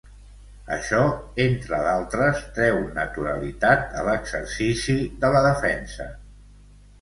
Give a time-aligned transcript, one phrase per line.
[0.75, 1.01] Això,
[1.43, 6.11] entre d’altres, treu naturalitat a l’exercici de la defensa.